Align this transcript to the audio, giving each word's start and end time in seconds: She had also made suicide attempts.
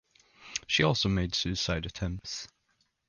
She 0.65 0.81
had 0.81 0.87
also 0.87 1.09
made 1.09 1.35
suicide 1.35 1.85
attempts. 1.85 2.47